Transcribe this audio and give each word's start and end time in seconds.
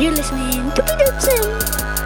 You're 0.00 0.12
listening 0.12 0.72
to 0.72 0.82
Peter 0.82 1.20
Sim. 1.20 1.99